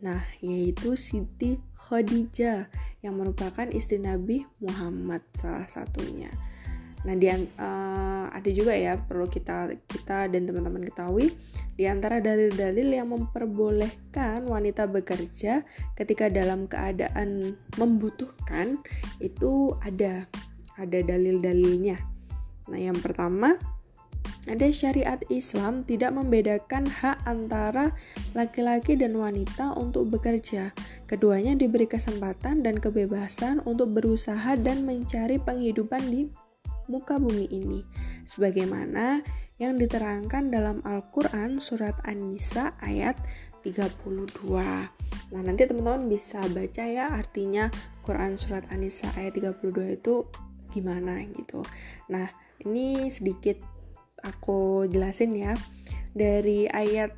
Nah, 0.00 0.24
yaitu 0.40 0.96
Siti 0.96 1.60
Khadijah 1.76 2.72
yang 3.04 3.20
merupakan 3.20 3.68
istri 3.68 4.00
Nabi 4.00 4.48
Muhammad 4.64 5.20
salah 5.36 5.68
satunya. 5.68 6.32
Nah, 7.04 7.12
di, 7.20 7.28
uh, 7.28 8.32
ada 8.32 8.48
juga 8.48 8.72
ya 8.72 8.96
perlu 8.96 9.28
kita 9.28 9.76
kita 9.84 10.32
dan 10.32 10.48
teman-teman 10.48 10.88
ketahui 10.88 11.36
di 11.80 11.88
antara 11.88 12.20
dalil-dalil 12.20 12.92
yang 12.92 13.08
memperbolehkan 13.08 14.44
wanita 14.44 14.84
bekerja 14.84 15.64
ketika 15.96 16.28
dalam 16.28 16.68
keadaan 16.68 17.56
membutuhkan 17.80 18.84
itu 19.16 19.72
ada 19.80 20.28
ada 20.76 21.00
dalil-dalilnya. 21.00 21.96
Nah, 22.68 22.76
yang 22.76 23.00
pertama 23.00 23.56
ada 24.44 24.68
syariat 24.68 25.24
Islam 25.32 25.88
tidak 25.88 26.12
membedakan 26.12 26.84
hak 26.84 27.24
antara 27.24 27.96
laki-laki 28.36 29.00
dan 29.00 29.16
wanita 29.16 29.72
untuk 29.72 30.12
bekerja. 30.12 30.76
Keduanya 31.08 31.56
diberi 31.56 31.88
kesempatan 31.88 32.60
dan 32.60 32.76
kebebasan 32.76 33.64
untuk 33.64 33.96
berusaha 33.96 34.52
dan 34.60 34.84
mencari 34.84 35.40
penghidupan 35.40 36.12
di 36.12 36.28
muka 36.92 37.16
bumi 37.16 37.46
ini 37.48 37.80
sebagaimana 38.26 39.22
yang 39.60 39.76
diterangkan 39.76 40.48
dalam 40.48 40.80
Al-Quran 40.82 41.60
surat 41.60 41.94
An-Nisa 42.08 42.74
ayat 42.80 43.20
32 43.60 44.40
Nah 45.30 45.40
nanti 45.44 45.68
teman-teman 45.68 46.08
bisa 46.08 46.40
baca 46.50 46.84
ya 46.88 47.12
artinya 47.12 47.68
Quran 48.02 48.34
surat 48.40 48.64
An-Nisa 48.72 49.12
ayat 49.14 49.36
32 49.38 50.00
itu 50.00 50.26
gimana 50.72 51.20
gitu. 51.36 51.60
Nah 52.08 52.26
ini 52.64 53.12
sedikit 53.12 53.60
aku 54.24 54.88
jelasin 54.88 55.36
ya. 55.36 55.52
Dari 56.10 56.66
ayat 56.66 57.14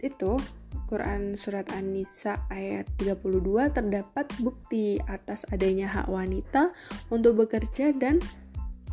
itu 0.00 0.40
Quran 0.92 1.40
Surat 1.40 1.72
An-Nisa 1.72 2.44
ayat 2.52 2.84
32 3.00 3.72
terdapat 3.72 4.28
bukti 4.44 5.00
atas 5.08 5.48
adanya 5.48 5.88
hak 5.88 6.08
wanita 6.12 6.76
untuk 7.08 7.44
bekerja 7.44 7.96
dan 7.96 8.20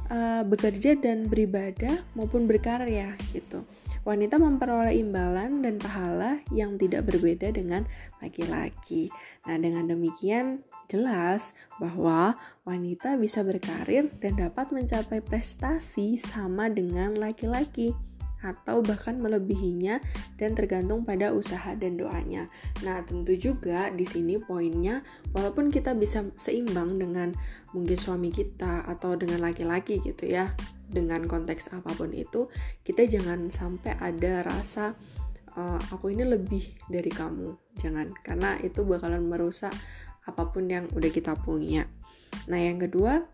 uh, 0.09 0.43
bekerja 0.43 0.97
dan 0.99 1.29
beribadah 1.29 2.03
maupun 2.17 2.49
berkarya 2.49 3.15
gitu. 3.31 3.63
Wanita 4.03 4.41
memperoleh 4.41 4.97
imbalan 4.97 5.61
dan 5.61 5.77
pahala 5.77 6.41
yang 6.49 6.75
tidak 6.81 7.07
berbeda 7.07 7.53
dengan 7.53 7.85
laki-laki. 8.19 9.11
Nah, 9.45 9.59
dengan 9.61 9.85
demikian 9.85 10.65
jelas 10.89 11.53
bahwa 11.77 12.33
wanita 12.65 13.15
bisa 13.21 13.45
berkarir 13.45 14.09
dan 14.17 14.33
dapat 14.35 14.73
mencapai 14.73 15.21
prestasi 15.21 16.17
sama 16.17 16.65
dengan 16.67 17.13
laki-laki 17.13 17.93
atau 18.39 18.79
bahkan 18.79 19.19
melebihinya 19.19 19.99
dan 20.39 20.55
tergantung 20.55 21.03
pada 21.03 21.35
usaha 21.35 21.75
dan 21.75 21.99
doanya. 21.99 22.47
Nah, 22.83 23.03
tentu 23.03 23.35
juga 23.35 23.91
di 23.91 24.07
sini 24.07 24.39
poinnya 24.39 25.03
walaupun 25.35 25.67
kita 25.71 25.91
bisa 25.95 26.23
seimbang 26.39 26.95
dengan 26.99 27.35
mungkin 27.75 27.97
suami 27.99 28.31
kita 28.33 28.87
atau 28.87 29.13
dengan 29.19 29.43
laki-laki 29.43 29.99
gitu 30.01 30.25
ya, 30.25 30.55
dengan 30.89 31.27
konteks 31.29 31.75
apa 31.75 31.93
pun 31.93 32.15
itu, 32.15 32.49
kita 32.81 33.05
jangan 33.05 33.53
sampai 33.53 33.93
ada 34.01 34.41
rasa 34.41 34.97
uh, 35.53 35.79
aku 35.93 36.15
ini 36.15 36.25
lebih 36.25 36.63
dari 36.89 37.11
kamu. 37.11 37.53
Jangan, 37.77 38.09
karena 38.25 38.57
itu 38.63 38.81
bakalan 38.87 39.27
merusak 39.27 39.71
apa 40.25 40.49
pun 40.49 40.65
yang 40.69 40.89
udah 40.95 41.11
kita 41.13 41.37
punya. 41.37 41.85
Nah, 42.49 42.57
yang 42.57 42.81
kedua, 42.81 43.25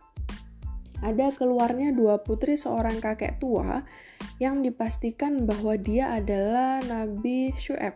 ada 1.04 1.32
keluarnya 1.36 1.92
dua 1.92 2.22
putri 2.24 2.56
seorang 2.56 3.04
kakek 3.04 3.42
tua 3.42 3.84
yang 4.40 4.64
dipastikan 4.64 5.44
bahwa 5.44 5.76
dia 5.76 6.16
adalah 6.16 6.80
Nabi 6.84 7.52
Syu'eb. 7.56 7.96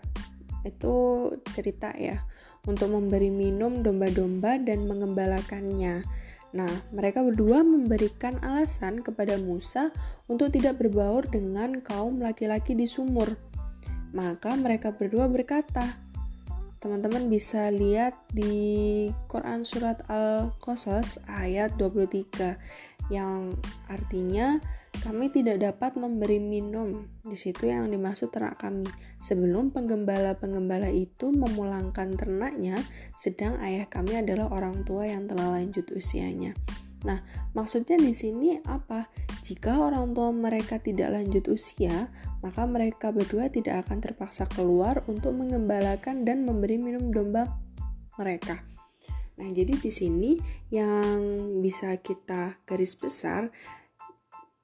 Itu 0.68 1.30
cerita 1.56 1.96
ya, 1.96 2.24
untuk 2.68 2.92
memberi 2.92 3.32
minum 3.32 3.80
domba-domba 3.80 4.60
dan 4.60 4.88
mengembalakannya. 4.88 6.04
Nah, 6.50 6.74
mereka 6.90 7.22
berdua 7.22 7.62
memberikan 7.62 8.42
alasan 8.42 9.06
kepada 9.06 9.38
Musa 9.38 9.94
untuk 10.26 10.50
tidak 10.50 10.82
berbaur 10.82 11.30
dengan 11.30 11.78
kaum 11.80 12.18
laki-laki 12.18 12.74
di 12.74 12.90
sumur. 12.90 13.30
Maka 14.10 14.58
mereka 14.58 14.90
berdua 14.90 15.30
berkata, 15.30 15.94
teman-teman 16.82 17.30
bisa 17.30 17.70
lihat 17.70 18.18
di 18.34 19.06
Quran 19.30 19.62
Surat 19.62 20.02
Al-Qasas 20.10 21.22
ayat 21.30 21.78
23 21.78 22.89
yang 23.10 23.54
artinya 23.90 24.62
kami 25.00 25.30
tidak 25.30 25.62
dapat 25.62 25.96
memberi 25.96 26.42
minum. 26.42 27.08
Di 27.22 27.38
situ 27.38 27.70
yang 27.70 27.88
dimaksud 27.94 28.34
ternak 28.34 28.58
kami. 28.60 28.90
Sebelum 29.22 29.70
penggembala-penggembala 29.70 30.90
itu 30.90 31.30
memulangkan 31.30 32.18
ternaknya, 32.18 32.82
sedang 33.14 33.62
ayah 33.62 33.86
kami 33.86 34.20
adalah 34.20 34.50
orang 34.50 34.84
tua 34.84 35.06
yang 35.08 35.30
telah 35.30 35.56
lanjut 35.56 35.88
usianya. 35.94 36.58
Nah, 37.08 37.24
maksudnya 37.56 37.96
di 37.96 38.12
sini 38.12 38.60
apa? 38.68 39.08
Jika 39.40 39.80
orang 39.80 40.12
tua 40.12 40.36
mereka 40.36 40.84
tidak 40.84 41.16
lanjut 41.16 41.48
usia, 41.48 42.12
maka 42.44 42.68
mereka 42.68 43.16
berdua 43.16 43.48
tidak 43.48 43.88
akan 43.88 44.04
terpaksa 44.04 44.52
keluar 44.52 45.00
untuk 45.08 45.32
mengembalakan 45.32 46.28
dan 46.28 46.44
memberi 46.44 46.76
minum 46.76 47.08
domba 47.08 47.48
mereka. 48.20 48.60
Nah, 49.40 49.48
jadi 49.48 49.74
di 49.80 49.92
sini 49.92 50.36
yang 50.70 51.20
bisa 51.64 51.96
kita 52.04 52.60
garis 52.68 53.00
besar 53.00 53.48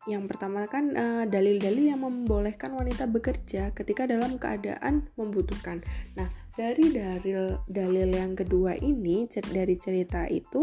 yang 0.05 0.29
pertama 0.29 0.69
kan 0.69 0.93
eh, 0.93 1.25
dalil-dalil 1.25 1.89
yang 1.89 2.05
membolehkan 2.05 2.77
wanita 2.77 3.09
bekerja 3.09 3.73
ketika 3.73 4.05
dalam 4.05 4.37
keadaan 4.37 5.09
membutuhkan. 5.17 5.81
Nah, 6.13 6.29
dari 6.53 6.93
dalil 6.93 7.57
dalil 7.65 8.09
yang 8.13 8.37
kedua 8.37 8.77
ini 8.77 9.25
dari 9.49 9.75
cerita 9.81 10.29
itu 10.29 10.61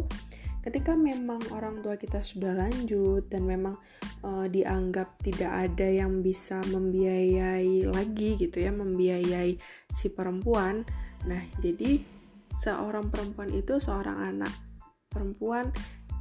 ketika 0.63 0.95
memang 0.95 1.43
orang 1.51 1.83
tua 1.83 1.99
kita 1.99 2.23
sudah 2.23 2.55
lanjut 2.55 3.27
dan 3.27 3.43
memang 3.43 3.75
uh, 4.23 4.47
dianggap 4.47 5.19
tidak 5.19 5.51
ada 5.51 5.91
yang 5.91 6.23
bisa 6.23 6.63
membiayai 6.71 7.83
lagi 7.91 8.39
gitu 8.39 8.63
ya, 8.63 8.71
membiayai 8.71 9.59
si 9.91 10.07
perempuan. 10.15 10.87
Nah, 11.27 11.43
jadi 11.59 11.99
seorang 12.59 13.09
perempuan 13.09 13.51
itu 13.53 13.81
seorang 13.81 14.19
anak 14.21 14.53
perempuan 15.09 15.73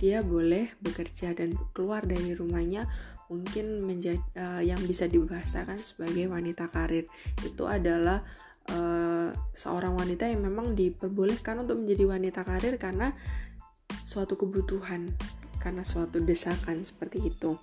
dia 0.01 0.25
boleh 0.25 0.71
bekerja 0.81 1.37
dan 1.37 1.53
keluar 1.77 2.01
dari 2.03 2.33
rumahnya 2.33 2.89
mungkin 3.31 3.85
menjadi 3.87 4.19
uh, 4.35 4.59
eh, 4.59 4.73
yang 4.73 4.81
bisa 4.83 5.07
dibahasakan 5.07 5.79
sebagai 5.85 6.27
wanita 6.27 6.67
karir 6.67 7.07
itu 7.45 7.63
adalah 7.63 8.19
uh, 8.73 9.31
seorang 9.55 9.95
wanita 9.95 10.27
yang 10.27 10.43
memang 10.43 10.75
diperbolehkan 10.75 11.63
untuk 11.63 11.79
menjadi 11.79 12.17
wanita 12.17 12.43
karir 12.43 12.75
karena 12.75 13.15
suatu 14.03 14.35
kebutuhan 14.35 15.15
karena 15.61 15.85
suatu 15.85 16.19
desakan 16.19 16.81
seperti 16.81 17.31
itu. 17.31 17.55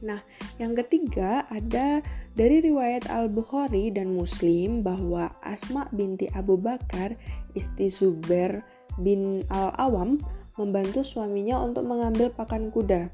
Nah, 0.00 0.24
yang 0.56 0.72
ketiga 0.72 1.44
ada 1.52 2.00
dari 2.32 2.64
riwayat 2.64 3.08
Al-Bukhari 3.12 3.92
dan 3.92 4.16
Muslim 4.16 4.80
bahwa 4.80 5.36
Asma 5.44 5.92
binti 5.92 6.24
Abu 6.32 6.56
Bakar, 6.56 7.20
istri 7.54 7.90
Zubair 7.92 8.62
bin 8.98 9.46
Al-Awam, 9.48 10.20
membantu 10.58 11.06
suaminya 11.06 11.62
untuk 11.62 11.86
mengambil 11.86 12.28
pakan 12.34 12.68
kuda. 12.68 13.08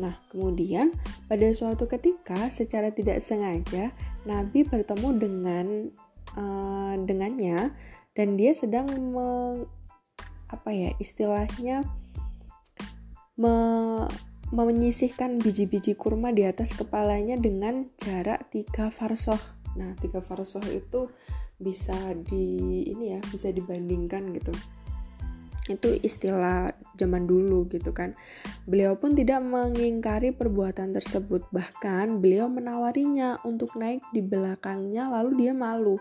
Nah, 0.00 0.16
kemudian 0.32 0.96
pada 1.28 1.46
suatu 1.52 1.84
ketika 1.84 2.48
secara 2.48 2.90
tidak 2.90 3.20
sengaja 3.20 3.92
Nabi 4.24 4.64
bertemu 4.64 5.08
dengan 5.20 5.66
uh, 6.34 6.94
dengannya 6.96 7.74
dan 8.16 8.34
dia 8.40 8.56
sedang 8.56 8.88
me, 8.90 9.28
apa 10.50 10.70
ya 10.72 10.90
istilahnya 10.98 11.86
me, 13.36 13.54
menyisihkan 14.50 15.38
biji-biji 15.38 15.94
kurma 15.94 16.34
di 16.34 16.42
atas 16.42 16.74
kepalanya 16.74 17.38
dengan 17.38 17.86
jarak 18.00 18.50
3 18.50 18.90
farsoh. 18.90 19.38
Nah, 19.78 19.94
3 19.94 20.18
farsoh 20.18 20.64
itu 20.66 21.06
bisa 21.60 21.96
di 22.16 22.82
ini 22.88 23.14
ya, 23.14 23.20
bisa 23.28 23.52
dibandingkan 23.52 24.32
gitu. 24.32 24.50
Itu 25.68 25.94
istilah 26.02 26.74
zaman 26.98 27.28
dulu 27.28 27.68
gitu 27.70 27.94
kan. 27.94 28.16
Beliau 28.66 28.96
pun 28.98 29.14
tidak 29.14 29.44
mengingkari 29.44 30.34
perbuatan 30.34 30.96
tersebut, 30.96 31.46
bahkan 31.52 32.18
beliau 32.18 32.50
menawarinya 32.50 33.38
untuk 33.46 33.76
naik 33.78 34.02
di 34.10 34.24
belakangnya 34.24 35.06
lalu 35.12 35.46
dia 35.46 35.52
malu. 35.54 36.00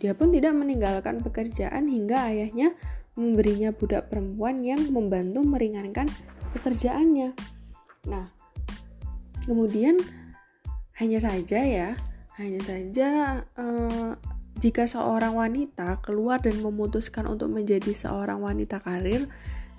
Dia 0.00 0.16
pun 0.16 0.30
tidak 0.32 0.56
meninggalkan 0.56 1.22
pekerjaan 1.22 1.86
hingga 1.86 2.30
ayahnya 2.30 2.74
memberinya 3.18 3.74
budak 3.74 4.08
perempuan 4.08 4.62
yang 4.62 4.78
membantu 4.94 5.42
meringankan 5.42 6.06
pekerjaannya. 6.54 7.34
Nah, 8.06 8.30
kemudian 9.42 9.98
hanya 11.02 11.18
saja 11.18 11.58
ya, 11.58 11.88
hanya 12.38 12.62
saja 12.62 13.08
uh, 13.58 14.14
jika 14.58 14.90
seorang 14.90 15.38
wanita 15.38 16.02
keluar 16.02 16.42
dan 16.42 16.58
memutuskan 16.58 17.30
untuk 17.30 17.54
menjadi 17.54 17.94
seorang 17.94 18.42
wanita 18.42 18.82
karir, 18.82 19.30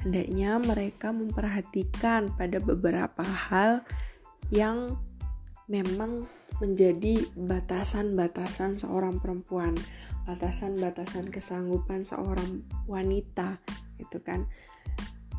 hendaknya 0.04 0.56
mereka 0.56 1.12
memperhatikan 1.12 2.32
pada 2.40 2.64
beberapa 2.64 3.24
hal 3.24 3.84
yang 4.50 4.96
memang 5.68 6.26
menjadi 6.64 7.28
batasan-batasan 7.36 8.80
seorang 8.80 9.20
perempuan, 9.20 9.76
batasan-batasan 10.24 11.28
kesanggupan 11.28 12.08
seorang 12.08 12.64
wanita, 12.88 13.60
itu 14.00 14.18
kan 14.24 14.48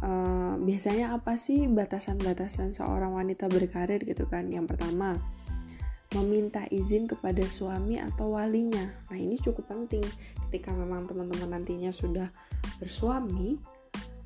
uh, 0.04 0.54
biasanya 0.60 1.16
apa 1.16 1.40
sih 1.40 1.64
batasan-batasan 1.68 2.76
seorang 2.76 3.16
wanita 3.16 3.48
berkarir 3.48 4.04
gitu 4.04 4.28
kan? 4.28 4.48
Yang 4.48 4.76
pertama, 4.76 5.20
meminta 6.16 6.66
izin 6.70 7.06
kepada 7.06 7.42
suami 7.46 8.02
atau 8.02 8.34
walinya. 8.34 8.82
Nah, 9.10 9.18
ini 9.18 9.38
cukup 9.38 9.70
penting 9.70 10.02
ketika 10.48 10.74
memang 10.74 11.06
teman-teman 11.06 11.60
nantinya 11.60 11.94
sudah 11.94 12.26
bersuami 12.82 13.60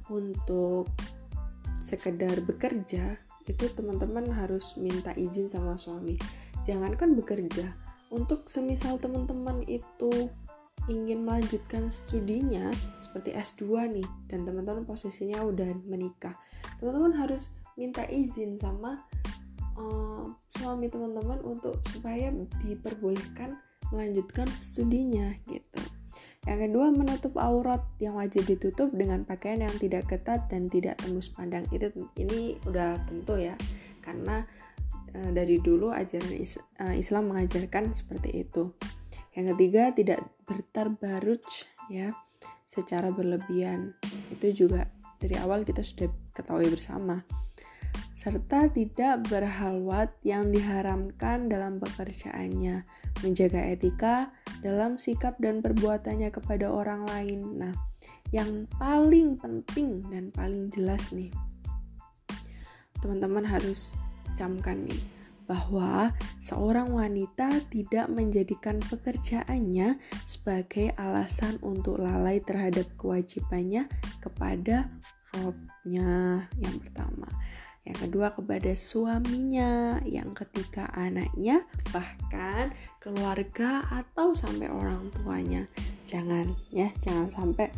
untuk 0.09 0.89
sekedar 1.85 2.41
bekerja, 2.49 3.21
itu 3.45 3.65
teman-teman 3.77 4.25
harus 4.33 4.81
minta 4.81 5.13
izin 5.13 5.45
sama 5.45 5.77
suami. 5.77 6.17
Jangankan 6.65 7.13
bekerja, 7.13 7.69
untuk 8.09 8.49
semisal 8.49 8.97
teman-teman 8.97 9.61
itu 9.69 10.33
ingin 10.89 11.25
melanjutkan 11.25 11.89
studinya 11.89 12.69
seperti 13.01 13.33
S2 13.33 13.89
nih 14.01 14.09
dan 14.29 14.45
teman-teman 14.45 14.85
posisinya 14.85 15.41
udah 15.41 15.73
menikah 15.89 16.37
teman-teman 16.77 17.17
harus 17.17 17.57
minta 17.81 18.05
izin 18.05 18.61
sama 18.61 19.01
uh, 19.79 20.27
suami 20.51 20.87
teman-teman 20.91 21.41
untuk 21.43 21.79
supaya 21.91 22.31
diperbolehkan 22.63 23.59
melanjutkan 23.93 24.49
studinya 24.59 25.35
gitu. 25.47 25.81
Yang 26.45 26.69
kedua, 26.69 26.87
menutup 26.93 27.35
aurat 27.41 27.81
yang 27.97 28.21
wajib 28.21 28.45
ditutup 28.45 28.93
dengan 28.93 29.25
pakaian 29.25 29.65
yang 29.65 29.75
tidak 29.81 30.13
ketat 30.13 30.45
dan 30.53 30.69
tidak 30.69 31.01
tembus 31.01 31.33
pandang. 31.33 31.65
Itu 31.73 31.89
ini 32.21 32.61
udah 32.69 33.01
tentu 33.09 33.41
ya, 33.41 33.57
karena 34.05 34.45
e, 35.17 35.33
dari 35.33 35.57
dulu 35.57 35.89
ajaran 35.89 36.37
is, 36.37 36.61
e, 36.77 37.01
Islam 37.01 37.33
mengajarkan 37.33 37.97
seperti 37.97 38.45
itu. 38.45 38.77
Yang 39.33 39.57
ketiga, 39.57 39.83
tidak 39.97 40.21
bertarbaruj 40.45 41.65
ya 41.89 42.13
secara 42.69 43.09
berlebihan. 43.09 43.97
Itu 44.29 44.53
juga 44.53 44.93
dari 45.17 45.41
awal 45.41 45.65
kita 45.65 45.81
sudah 45.81 46.13
ketahui 46.37 46.69
bersama 46.69 47.25
serta 48.15 48.71
tidak 48.71 49.27
berhalwat 49.27 50.15
yang 50.23 50.55
diharamkan 50.55 51.51
dalam 51.51 51.83
pekerjaannya, 51.83 52.87
menjaga 53.27 53.61
etika 53.75 54.31
dalam 54.63 55.03
sikap 55.03 55.35
dan 55.43 55.59
perbuatannya 55.59 56.31
kepada 56.31 56.71
orang 56.71 57.03
lain. 57.11 57.41
Nah, 57.59 57.75
yang 58.31 58.71
paling 58.79 59.35
penting 59.35 60.07
dan 60.15 60.31
paling 60.31 60.71
jelas 60.71 61.11
nih, 61.11 61.35
teman-teman 63.03 63.43
harus 63.43 63.99
camkan 64.39 64.87
nih 64.87 65.03
bahwa 65.45 66.17
seorang 66.41 66.89
wanita 66.89 67.69
tidak 67.69 68.09
menjadikan 68.09 68.81
pekerjaannya 68.81 70.01
sebagai 70.25 70.97
alasan 70.97 71.61
untuk 71.61 72.01
lalai 72.01 72.41
terhadap 72.41 72.89
kewajibannya 72.97 73.85
kepada 74.25 74.89
robnya 75.37 76.47
yang 76.57 76.77
pertama 76.81 77.29
yang 77.85 78.01
kedua 78.01 78.33
kepada 78.33 78.73
suaminya, 78.73 80.01
yang 80.09 80.33
ketiga 80.33 80.89
anaknya, 80.97 81.69
bahkan 81.93 82.73
keluarga 82.97 83.85
atau 83.93 84.33
sampai 84.33 84.73
orang 84.73 85.13
tuanya. 85.13 85.69
Jangan 86.09 86.57
ya, 86.73 86.89
jangan 87.05 87.29
sampai 87.29 87.69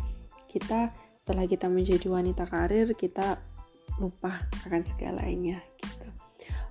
kita 0.47 0.95
setelah 1.19 1.43
kita 1.43 1.67
menjadi 1.67 2.07
wanita 2.07 2.47
karir 2.47 2.87
kita 2.95 3.35
lupa 3.99 4.47
akan 4.63 4.81
segalanya 4.87 5.59
gitu. 5.75 6.07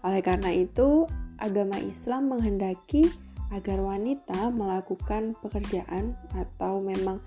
Oleh 0.01 0.25
karena 0.25 0.49
itu, 0.57 1.05
agama 1.37 1.77
Islam 1.77 2.33
menghendaki 2.33 3.13
agar 3.53 3.85
wanita 3.85 4.49
melakukan 4.49 5.37
pekerjaan 5.45 6.17
atau 6.33 6.81
memang 6.81 7.21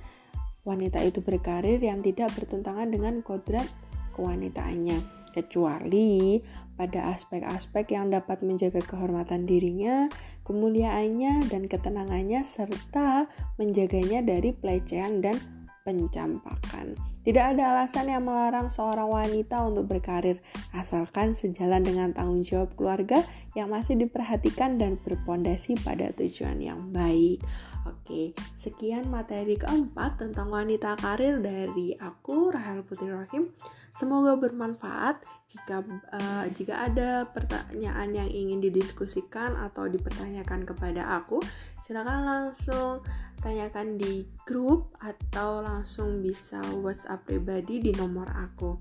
wanita 0.65 1.05
itu 1.05 1.21
berkarir 1.21 1.77
yang 1.77 2.01
tidak 2.01 2.33
bertentangan 2.33 2.89
dengan 2.89 3.21
kodrat 3.21 3.69
kewanitaannya 4.17 5.18
kecuali 5.31 6.41
pada 6.79 7.11
aspek-aspek 7.11 7.91
yang 7.91 8.07
dapat 8.07 8.39
menjaga 8.39 8.79
kehormatan 8.79 9.43
dirinya, 9.43 10.07
kemuliaannya, 10.47 11.51
dan 11.51 11.67
ketenangannya, 11.67 12.39
serta 12.47 13.27
menjaganya 13.59 14.23
dari 14.23 14.55
pelecehan 14.55 15.19
dan 15.19 15.35
pencampakan. 15.83 16.95
Tidak 17.19 17.45
ada 17.55 17.75
alasan 17.75 18.07
yang 18.07 18.23
melarang 18.23 18.71
seorang 18.71 19.11
wanita 19.11 19.59
untuk 19.67 19.91
berkarir, 19.91 20.39
asalkan 20.71 21.35
sejalan 21.35 21.83
dengan 21.83 22.15
tanggung 22.15 22.47
jawab 22.47 22.71
keluarga 22.79 23.27
yang 23.59 23.69
masih 23.69 23.99
diperhatikan 23.99 24.79
dan 24.79 24.95
berpondasi 24.95 25.75
pada 25.83 26.07
tujuan 26.15 26.63
yang 26.63 26.89
baik. 26.95 27.43
Oke, 27.83 28.31
sekian 28.55 29.11
materi 29.11 29.59
keempat 29.59 30.23
tentang 30.23 30.47
wanita 30.47 30.95
karir 30.95 31.43
dari 31.43 31.95
aku, 31.99 32.55
Rahel 32.55 32.87
Putri 32.87 33.11
Rahim. 33.11 33.51
Semoga 33.91 34.39
bermanfaat. 34.39 35.21
Jika 35.49 35.81
uh, 36.13 36.45
jika 36.53 36.85
ada 36.85 37.25
pertanyaan 37.25 38.13
yang 38.13 38.29
ingin 38.29 38.61
didiskusikan 38.61 39.57
atau 39.57 39.89
dipertanyakan 39.89 40.61
kepada 40.61 41.17
aku, 41.17 41.41
silakan 41.81 42.21
langsung 42.21 43.01
tanyakan 43.41 43.97
di 43.97 44.29
grup 44.45 44.93
atau 45.01 45.65
langsung 45.65 46.21
bisa 46.21 46.61
WhatsApp 46.77 47.25
pribadi 47.25 47.81
di 47.81 47.91
nomor 47.97 48.29
aku. 48.29 48.77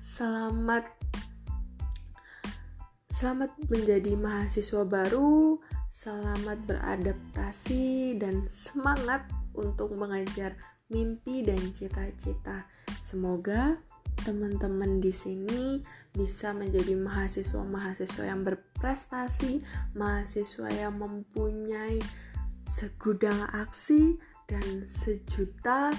Selamat 0.00 0.88
Selamat 3.08 3.56
menjadi 3.72 4.20
mahasiswa 4.20 4.84
baru, 4.84 5.56
selamat 5.88 6.60
beradaptasi 6.68 8.20
dan 8.20 8.44
semangat 8.52 9.24
untuk 9.56 9.96
mengajar 9.96 10.52
mimpi 10.92 11.40
dan 11.40 11.56
cita-cita. 11.72 12.68
Semoga 13.00 13.80
teman-teman 14.28 15.00
di 15.00 15.08
sini 15.08 15.80
bisa 16.12 16.52
menjadi 16.52 16.92
mahasiswa-mahasiswa 17.00 18.28
yang 18.28 18.44
berprestasi, 18.44 19.64
mahasiswa 19.96 20.68
yang 20.68 21.00
mempunyai 21.00 22.04
segudang 22.68 23.48
aksi 23.56 24.20
dan 24.44 24.84
sejuta 24.84 25.96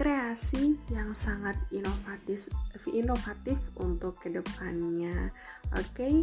kreasi 0.00 0.80
yang 0.88 1.12
sangat 1.12 1.60
inovatif 1.68 2.48
inovatif 2.88 3.60
untuk 3.76 4.16
ke 4.16 4.32
depannya. 4.32 5.28
Oke, 5.76 5.92
okay? 5.92 6.16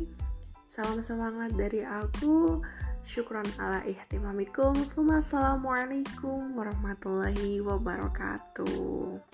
salam 0.66 0.98
semangat 1.06 1.54
dari 1.54 1.86
aku. 1.86 2.66
Syukron 3.06 3.46
ala 3.62 3.86
ihtimamikum. 3.86 4.74
Assalamualaikum 5.14 6.58
warahmatullahi 6.58 7.62
wabarakatuh. 7.62 9.27